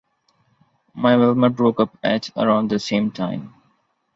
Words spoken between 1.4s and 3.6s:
broke up at around the same time.